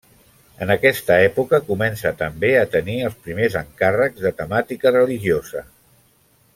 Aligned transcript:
En 0.65 0.71
aquesta 0.75 1.17
època 1.25 1.59
comença, 1.67 2.13
també, 2.23 2.51
a 2.61 2.63
tenir 2.77 2.97
els 3.11 3.19
primers 3.27 3.59
encàrrecs 3.63 4.25
de 4.27 4.35
temàtica 4.43 4.99
religiosa. 5.01 5.65